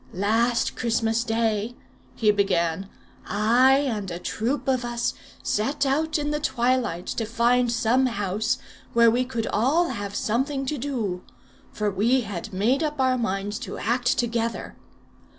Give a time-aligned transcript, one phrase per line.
[0.15, 1.75] "Last Christmas day,"
[2.15, 2.89] he began,
[3.27, 8.57] "I and a troop of us set out in the twilight to find some house
[8.93, 11.21] where we could all have something to do;
[11.71, 14.75] for we had made up our minds to act together.